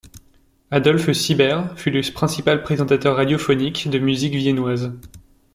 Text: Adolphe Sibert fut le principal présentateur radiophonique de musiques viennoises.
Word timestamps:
Adolphe 0.71 1.11
Sibert 1.13 1.77
fut 1.79 1.91
le 1.91 2.01
principal 2.11 2.63
présentateur 2.63 3.15
radiophonique 3.17 3.87
de 3.87 3.99
musiques 3.99 4.33
viennoises. 4.33 4.91